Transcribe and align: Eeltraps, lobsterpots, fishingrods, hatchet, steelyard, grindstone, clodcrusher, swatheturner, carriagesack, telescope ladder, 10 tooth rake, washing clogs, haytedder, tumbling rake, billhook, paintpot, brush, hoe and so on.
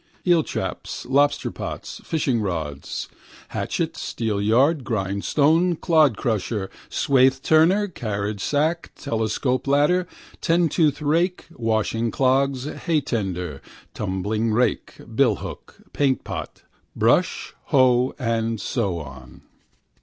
Eeltraps, 0.25 1.05
lobsterpots, 1.05 2.01
fishingrods, 2.03 3.07
hatchet, 3.49 3.95
steelyard, 3.95 4.83
grindstone, 4.83 5.75
clodcrusher, 5.75 6.69
swatheturner, 6.89 7.87
carriagesack, 7.87 8.89
telescope 8.95 9.67
ladder, 9.67 10.07
10 10.41 10.69
tooth 10.69 11.03
rake, 11.03 11.45
washing 11.53 12.09
clogs, 12.09 12.65
haytedder, 12.65 13.61
tumbling 13.93 14.51
rake, 14.51 14.95
billhook, 15.01 15.75
paintpot, 15.93 16.63
brush, 16.95 17.53
hoe 17.65 18.15
and 18.17 18.59
so 18.59 18.97
on. 18.97 19.43